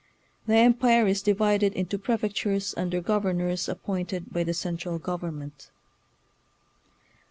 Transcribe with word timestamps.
The 0.47 0.55
Empire 0.55 1.05
is 1.05 1.21
divided 1.21 1.73
into 1.73 1.99
prefectures 1.99 2.73
under 2.75 3.01
governors 3.01 3.69
appointed 3.69 4.33
by 4.33 4.43
the 4.43 4.51
central 4.55 4.97
government. 4.97 5.69